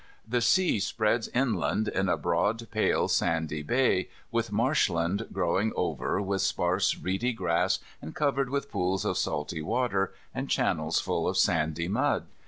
The 0.27 0.41
sea 0.41 0.79
spreads 0.79 1.27
inland 1.27 1.87
in 1.87 2.09
a 2.09 2.17
broad 2.17 2.67
pale 2.71 3.07
sandy 3.07 3.61
bay, 3.61 4.09
with 4.31 4.51
marshland 4.51 5.27
grown 5.31 5.71
over 5.75 6.19
with 6.19 6.41
sparse 6.41 6.97
reedy 6.97 7.33
grass, 7.33 7.77
and 8.01 8.15
covered 8.15 8.49
with 8.49 8.71
pools 8.71 9.05
of 9.05 9.15
salty 9.19 9.61
water, 9.61 10.11
and 10.33 10.49
channels 10.49 10.99
full 10.99 11.27
of 11.27 11.37
sandy 11.37 11.87
mud. 11.87 12.25